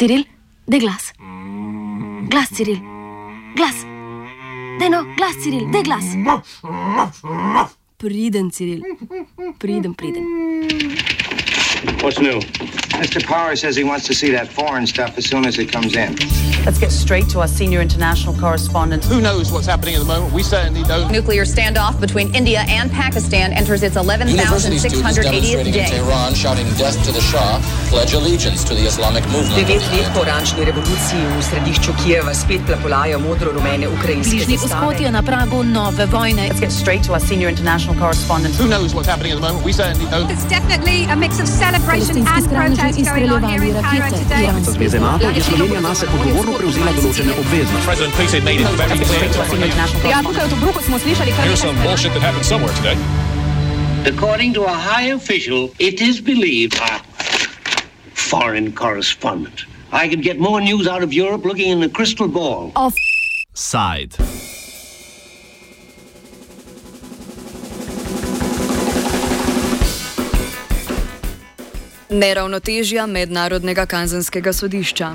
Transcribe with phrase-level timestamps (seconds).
[0.00, 0.26] Ciril,
[0.66, 1.12] de glas.
[2.30, 2.82] Glas, Ciril.
[3.54, 3.86] Glas.
[4.78, 6.06] Deno, glas, Ciril, de glas.
[7.98, 8.82] Priden, Ciril.
[9.58, 10.24] Priden, priden.
[12.02, 12.40] What's new?
[13.00, 13.24] Mr.
[13.24, 16.14] Power says he wants to see that foreign stuff as soon as it comes in.
[16.66, 19.06] Let's get straight to our senior international correspondent.
[19.06, 20.34] Who knows what's happening at the moment?
[20.34, 21.10] We certainly don't.
[21.10, 25.88] Nuclear standoff between India and Pakistan enters its 11,680th day.
[25.88, 27.56] Tehran shouting death to the Shah,
[27.88, 29.56] pledge allegiance to the Islamic movement.
[29.56, 35.08] Devet let po oranžni revoluciji v središču Kijeva spet plapolajo modro-rumene ukrajinske Bližnji vzhod je
[35.10, 36.52] na pragu nove vojne.
[36.52, 38.60] Let's get straight to our senior international correspondent.
[38.60, 39.64] Who knows what's happening at the moment?
[39.64, 40.28] We certainly don't.
[40.28, 44.24] It's definitely a mix of celebration and protest going on here in izstreljevali Cairo rakete.
[44.24, 44.42] today.
[44.44, 47.86] Iranski Zveze NATO je Slovenija nase odgovorno prevzela določene obveznosti.
[47.86, 49.18] President Putin made it very Let's get clear.
[49.18, 52.12] straight to our senior international Ja, tukaj v Tobruku smo slišali kar Here's some bullshit
[52.14, 52.96] that happened somewhere today.
[54.12, 56.74] According to a high official, it is believed.
[56.80, 57.00] Ah,
[58.14, 59.58] foreign correspondent.
[59.92, 62.72] I could get more news out of Europe looking in the crystal ball.
[63.54, 64.14] Side.
[72.10, 75.12] Neravnotežja mednarodnega kazenskega sodišča.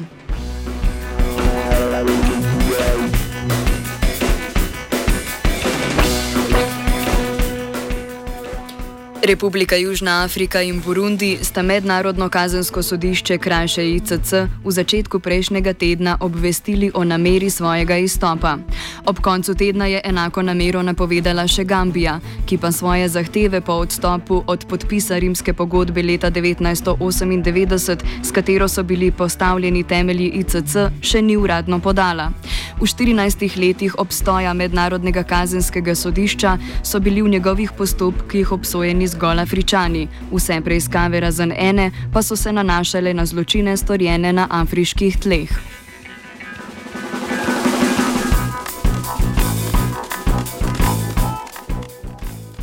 [9.26, 14.32] Republika Južna Afrika in Burundi sta mednarodno kazensko sodišče krajše ICC
[14.64, 18.58] v začetku prejšnjega tedna obvestili o nameri svojega izstopa.
[19.06, 24.44] Ob koncu tedna je enako namero napovedala še Gambija, ki pa svoje zahteve po odstopu
[24.48, 31.38] od podpisa rimske pogodbe leta 1998, s katero so bili postavljeni temelji ICC, še ni
[31.38, 32.30] uradno podala.
[32.82, 40.08] V 14 letih obstoja mednarodnega kazenskega sodišča so bili v njegovih postopkih obsojeni zgolj Afričani,
[40.32, 45.85] vse preiskave razen ene pa so se nanašale na zločine storjene na afriških tleh.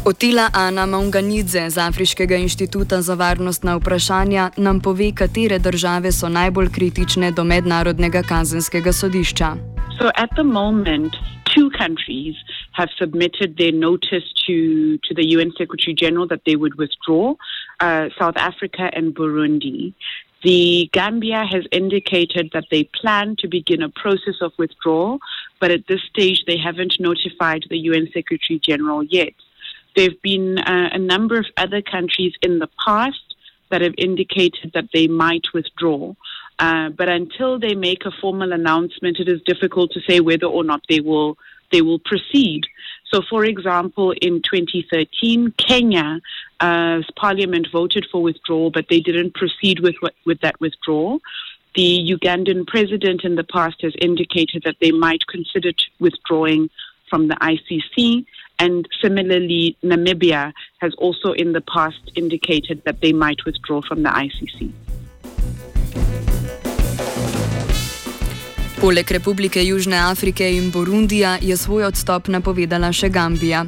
[0.04, 6.68] Otila Ana Maunganidze z Afriškega inštituta za varnostna vprašanja nam pove, katere države so najbolj
[6.74, 9.54] kritične do mednarodnega kazenskega sodišča.
[9.98, 11.12] So at the moment,
[11.54, 12.34] two countries
[12.72, 14.56] have submitted their notice to,
[15.06, 19.94] to the UN Secretary General that they would withdraw uh, South Africa and Burundi.
[20.42, 25.20] The Gambia has indicated that they plan to begin a process of withdrawal,
[25.60, 29.34] but at this stage they haven't notified the UN Secretary General yet.
[29.96, 33.34] There have been uh, a number of other countries in the past
[33.70, 36.14] that have indicated that they might withdraw.
[36.58, 40.64] Uh, but until they make a formal announcement, it is difficult to say whether or
[40.64, 41.36] not they will
[41.72, 42.66] they will proceed.
[43.10, 49.96] So, for example, in 2013, Kenya's parliament voted for withdrawal, but they didn't proceed with
[50.24, 51.20] with that withdrawal.
[51.74, 56.68] The Ugandan president in the past has indicated that they might consider withdrawing
[57.08, 58.26] from the ICC.
[58.58, 64.10] And similarly, Namibia has also in the past indicated that they might withdraw from the
[64.10, 64.72] ICC.
[68.82, 73.60] Poleg Republike Južne Afrike in Burundija je svoj odstop napovedala še Gambija.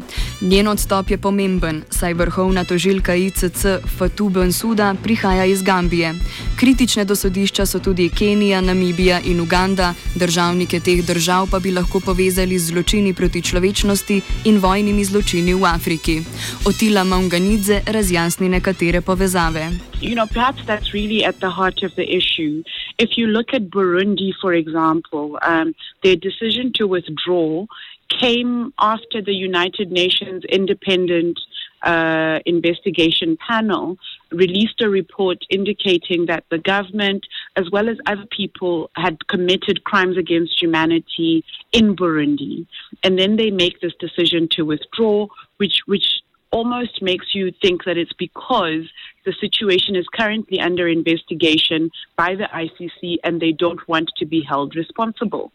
[0.45, 3.63] Njen odstop je pomemben, saj vrhovna tožilka ICC
[3.97, 6.13] Fatou Bensouda prihaja iz Gambije.
[6.61, 12.01] Kritične do sodišča so tudi Kenija, Namibija in Uganda, državnike teh držav pa bi lahko
[12.01, 16.21] povezali z zločini proti človečnosti in vojnimi zločini v Afriki.
[16.67, 19.71] Otila Maunganidze razjasni nekatere povezave.
[20.05, 22.63] you know, perhaps that's really at the heart of the issue.
[22.99, 27.67] If you look at Burundi, for example, um, their decision to withdraw
[28.09, 31.39] came after the United Nations independent
[31.83, 33.99] uh, investigation panel
[34.31, 37.27] released a report indicating that the government,
[37.57, 42.67] as well as other people, had committed crimes against humanity in Burundi.
[43.03, 45.27] And then they make this decision to withdraw,
[45.59, 48.89] which, which almost makes you think that it's because
[49.27, 54.41] the situation is currently under investigation by the ICC and they don't want to be
[54.41, 55.53] held responsible.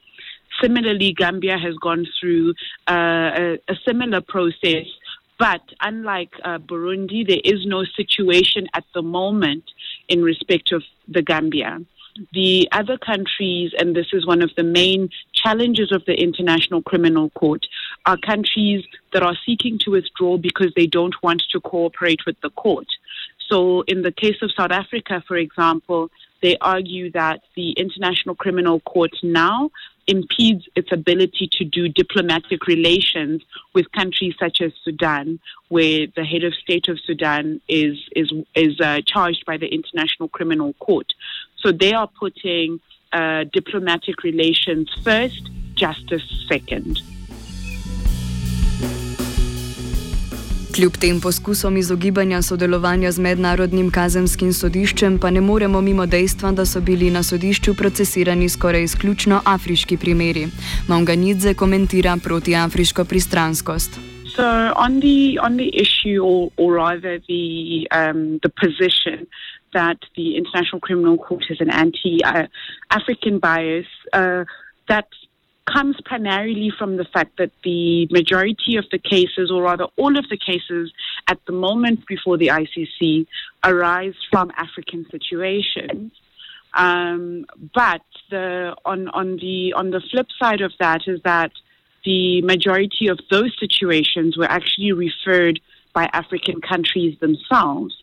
[0.61, 2.53] Similarly, Gambia has gone through
[2.87, 4.85] uh, a, a similar process,
[5.37, 9.63] but unlike uh, Burundi, there is no situation at the moment
[10.07, 11.79] in respect of the Gambia.
[12.33, 17.29] The other countries, and this is one of the main challenges of the International Criminal
[17.29, 17.65] Court,
[18.05, 18.83] are countries
[19.13, 22.87] that are seeking to withdraw because they don't want to cooperate with the court.
[23.47, 26.09] So, in the case of South Africa, for example,
[26.41, 29.71] they argue that the International Criminal Court now
[30.09, 33.43] impedes its ability to do diplomatic relations
[33.75, 38.79] with countries such as Sudan, where the head of state of Sudan is is is
[38.79, 41.13] uh, charged by the International Criminal Court.
[41.57, 42.79] So they are putting
[43.13, 47.01] uh, diplomatic relations first, justice second.
[50.75, 56.65] Kljub tem poskusom izogibanja sodelovanja z mednarodnim kazenskim sodiščem, pa ne moremo mimo dejstva, da
[56.65, 60.45] so bili na sodišču procesirani skoraj izključno afriški primeri.
[60.87, 63.97] Manganidze komentira protiafriško pristranskost.
[64.35, 64.45] So
[64.85, 69.25] on the on the issue, or, or rather the um, the position
[69.73, 74.45] that the International Criminal Court has an anti-African uh, bias, uh,
[74.87, 75.07] that
[75.71, 80.27] comes primarily from the fact that the majority of the cases, or rather all of
[80.29, 80.91] the cases
[81.27, 83.27] at the moment before the ICC,
[83.63, 86.11] arise from African situations.
[86.73, 91.51] Um, but the, on, on, the, on the flip side of that is that
[92.05, 95.59] the majority of those situations were actually referred
[95.93, 97.95] by African countries themselves.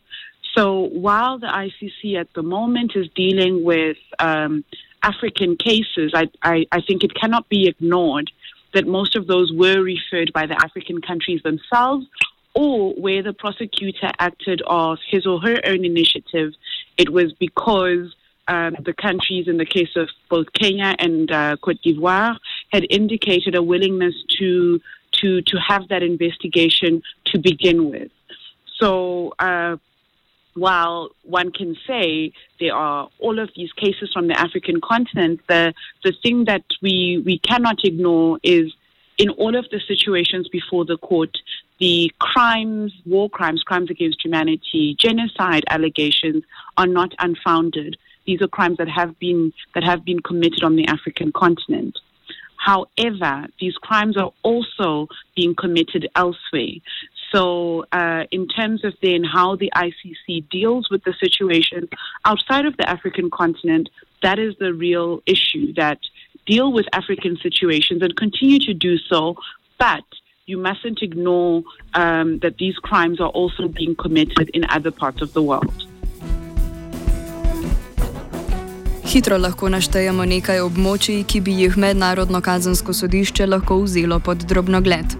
[0.56, 4.64] So while the ICC at the moment is dealing with um,
[5.02, 8.30] African cases, I, I, I think it cannot be ignored
[8.72, 12.06] that most of those were referred by the African countries themselves
[12.54, 16.54] or where the prosecutor acted of his or her own initiative,
[16.96, 18.14] it was because
[18.48, 22.38] um, the countries, in the case of both Kenya and uh, Cote d'Ivoire,
[22.72, 24.80] had indicated a willingness to
[25.20, 28.10] to to have that investigation to begin with.
[28.78, 29.76] So uh,
[30.56, 35.74] while one can say there are all of these cases from the African continent, the,
[36.02, 38.74] the thing that we, we cannot ignore is
[39.18, 41.36] in all of the situations before the court,
[41.78, 46.42] the crimes, war crimes, crimes against humanity, genocide allegations
[46.76, 47.96] are not unfounded.
[48.26, 51.98] These are crimes that have been that have been committed on the African continent.
[52.56, 56.74] However, these crimes are also being committed elsewhere.
[57.32, 61.88] So, uh, in terms of then how the ICC deals with the situation
[62.24, 63.88] outside of the African continent,
[64.22, 65.98] that is the real issue that
[66.46, 69.36] deal with African situations and continue to do so,
[69.78, 70.04] but
[70.46, 71.62] you mustn't ignore
[71.94, 75.86] um, that these crimes are also being committed in other parts of the world.
[79.16, 85.14] Hitro lahko naštejemo nekaj območij, ki bi jih mednarodno kazensko sodišče lahko vzelo pod drobnogled.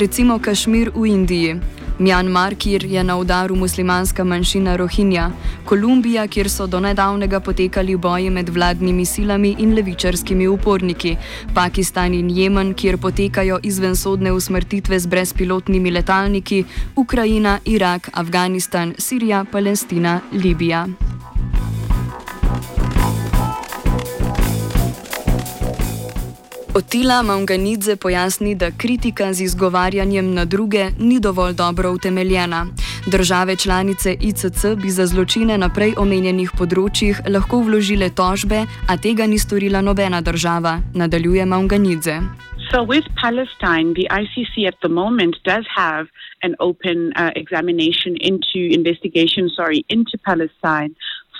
[0.00, 1.58] Recimo Kašmir v Indiji,
[1.98, 5.26] Mjanmar, kjer je na udaru muslimanska manjšina Rohinja,
[5.68, 11.16] Kolumbija, kjer so do nedavnega potekali boji med vladnimi silami in levičarskimi uporniki,
[11.54, 16.64] Pakistan in Jemen, kjer potekajo izvensodne usmrtitve z brezpilotnimi letalniki,
[16.96, 20.86] Ukrajina, Irak, Afganistan, Sirija, Palestina, Libija.
[26.76, 32.66] Otila Manganidze pojasni, da kritika z izgovarjanjem na druge ni dovolj dobro utemeljena.
[33.06, 39.26] Države članice ICC bi za zločine na prej omenjenih področjih lahko vložile tožbe, a tega
[39.26, 42.18] ni storila nobena država, nadaljuje Manganidze.
[42.70, 46.06] So, with Palestine, the ICC at the moment does have
[46.42, 50.90] an open uh, examination into investigation, sorry, into Palestine.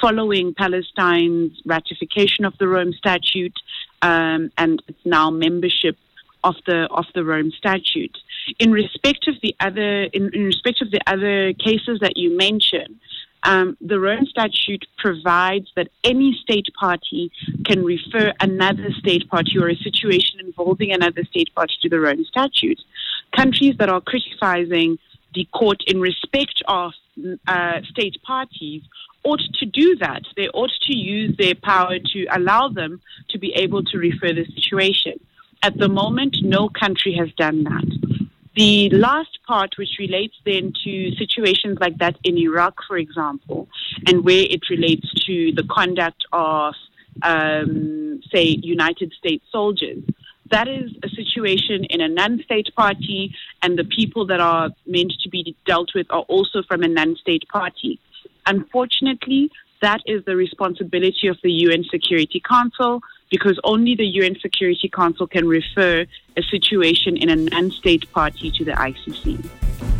[0.00, 3.56] following Palestine's ratification of the Rome Statute
[4.04, 5.96] um, and its now membership
[6.44, 8.16] of the of the Rome Statute.
[8.58, 13.00] In respect of the other in, in respect of the other cases that you mentioned,
[13.44, 17.32] um, the Rome Statute provides that any state party
[17.64, 22.24] can refer another state party or a situation involving another state party to the Rome
[22.24, 22.80] Statute.
[23.34, 24.98] Countries that are criticizing
[25.34, 26.92] the court in respect of
[27.46, 28.82] uh, state parties
[29.24, 30.22] ought to do that.
[30.36, 33.00] They ought to use their power to allow them
[33.30, 35.14] to be able to refer the situation.
[35.62, 38.28] At the moment, no country has done that.
[38.54, 43.68] The last part, which relates then to situations like that in Iraq, for example,
[44.06, 46.74] and where it relates to the conduct of,
[47.22, 50.04] um, say, United States soldiers,
[50.54, 55.12] that is a situation in a non state party, and the people that are meant
[55.24, 57.98] to be dealt with are also from a non state party.
[58.46, 59.50] Unfortunately,
[59.82, 65.26] that is the responsibility of the UN Security Council because only the UN Security Council
[65.26, 66.06] can refer
[66.36, 69.93] a situation in a non state party to the ICC.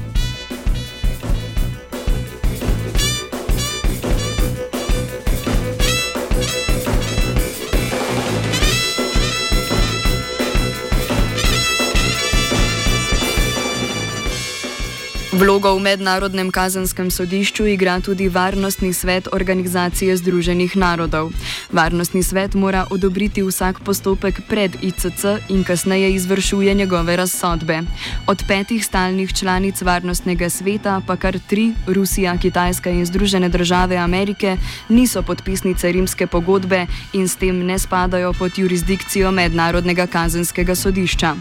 [15.35, 21.33] Vlogo v mednarodnem kazenskem sodišču igra tudi Varnostni svet Organizacije Združenih narodov.
[21.75, 27.83] Varnostni svet mora odobriti vsak postopek pred ICC in kasneje izvršuje njegove razsodbe.
[28.27, 34.57] Od petih stalnih članic Varnostnega sveta pa kar tri, Rusija, Kitajska in Združene države Amerike,
[34.89, 41.35] niso podpisnice rimske pogodbe in s tem ne spadajo pod jurisdikcijo mednarodnega kazenskega sodišča.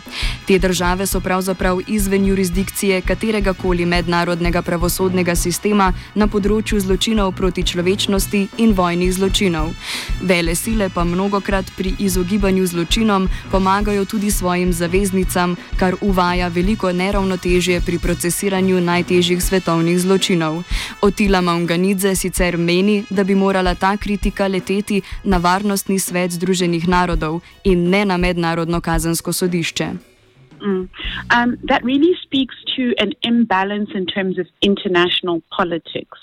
[0.48, 7.34] Te države so pravzaprav izven jurisdikcije katerega koli ali mednarodnega pravosodnega sistema na področju zločinov
[7.36, 9.74] proti človečnosti in vojnih zločinov.
[10.24, 17.82] Vele sile pa mnogokrat pri izogibanju zločinom pomagajo tudi svojim zaveznicam, kar uvaja veliko neravnotežje
[17.84, 20.63] pri procesiranju najtežjih svetovnih zločinov.
[21.02, 27.42] Otila Maunganidze sicer meni, da bi morala ta kritika leteti na Varnostni svet Združenih narodov
[27.63, 30.12] in ne na Mednarodno kazensko sodišče.
[30.63, 30.89] Mm.
[31.29, 36.17] Um, that really speaks to an imbalance in terms of international politics.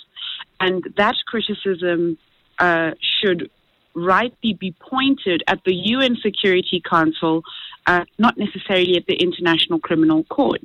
[0.61, 2.16] And that criticism
[2.59, 3.50] uh, should
[3.94, 7.42] rightly be pointed at the UN Security Council,
[7.87, 10.62] uh, not necessarily at the International Criminal Court.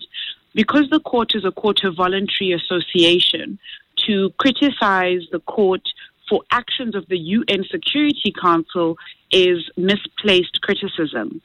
[0.54, 3.60] Because the court is a court of voluntary association,
[4.08, 5.82] to criticize the court
[6.30, 8.98] for actions of the UN Security Council
[9.32, 11.42] is misplaced criticism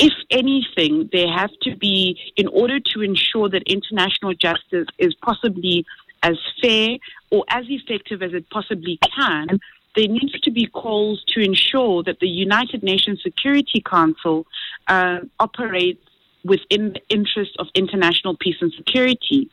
[0.00, 5.84] if anything, there have to be, in order to ensure that international justice is possibly
[6.22, 6.96] as fair
[7.30, 9.60] or as effective as it possibly can,
[9.96, 14.46] there needs to be calls to ensure that the United Nations Security Council
[14.88, 16.02] uh, operates
[16.44, 19.50] within the interest of international peace and security.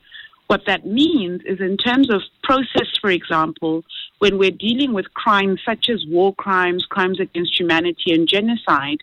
[0.47, 3.83] What that means is, in terms of process, for example,
[4.19, 9.01] when we're dealing with crimes such as war crimes, crimes against humanity, and genocide,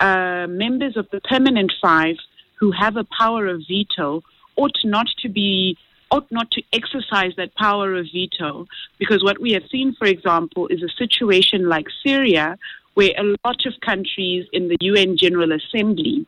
[0.00, 2.16] uh, members of the permanent five
[2.58, 4.22] who have a power of veto
[4.56, 5.76] ought not to be
[6.10, 8.66] ought not to exercise that power of veto.
[8.98, 12.56] Because what we have seen for example is a situation like Syria
[12.94, 16.26] where a lot of countries in the UN General Assembly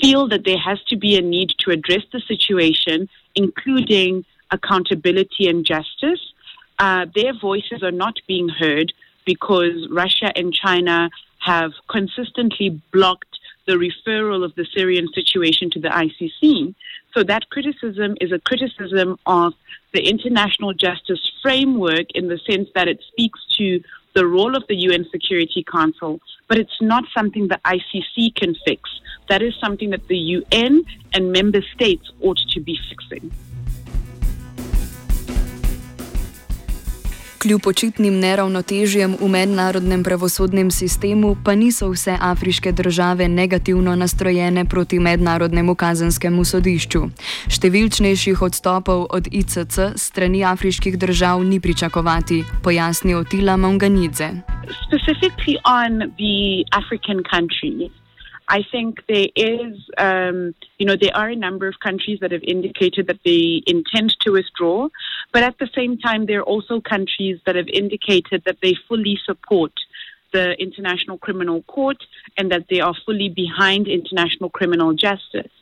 [0.00, 5.64] feel that there has to be a need to address the situation including accountability and
[5.64, 6.20] justice.
[6.78, 8.92] Uh, their voices are not being heard
[9.24, 11.10] because Russia and China
[11.48, 13.34] have consistently blocked
[13.66, 16.74] the referral of the Syrian situation to the ICC.
[17.14, 19.54] So that criticism is a criticism of
[19.94, 23.80] the international justice framework in the sense that it speaks to
[24.14, 28.82] the role of the UN Security Council, but it's not something the ICC can fix.
[29.28, 33.30] That is something that the UN and member states ought to be fixing.
[37.38, 44.98] Kljub očitnim neravnotežjem v mednarodnem pravosodnem sistemu, pa niso vse afriške države negativno nastrojene proti
[44.98, 47.04] mednarodnemu kazenskemu sodišču.
[47.46, 54.28] Številčnejših odstopov od ICC strani afriških držav ni pričakovati, pojasni Otila Monganidze.
[54.90, 57.94] Specifically on the African countries.
[58.48, 62.42] I think there is, um, you know, there are a number of countries that have
[62.42, 64.88] indicated that they intend to withdraw,
[65.32, 69.18] but at the same time, there are also countries that have indicated that they fully
[69.26, 69.72] support
[70.32, 71.98] the International Criminal Court
[72.38, 75.52] and that they are fully behind international criminal justice.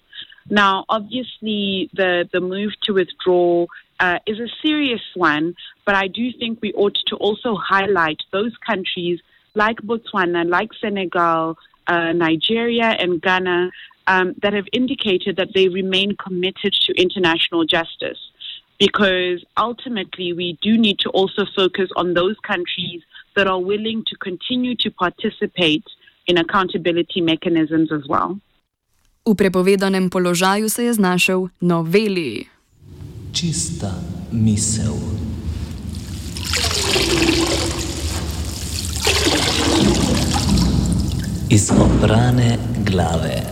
[0.49, 3.67] Now, obviously, the, the move to withdraw
[3.99, 8.53] uh, is a serious one, but I do think we ought to also highlight those
[8.65, 9.19] countries
[9.55, 13.71] like Botswana, like Senegal, uh, Nigeria and Ghana
[14.07, 18.19] um, that have indicated that they remain committed to international justice.
[18.79, 23.01] Because ultimately, we do need to also focus on those countries
[23.35, 25.85] that are willing to continue to participate
[26.27, 28.37] in accountability mechanisms as well.
[29.27, 32.47] V prepovedanem položaju se je znašel noveli.
[33.33, 33.91] Čista
[34.33, 34.95] misel.
[41.49, 43.43] iz oprane glave.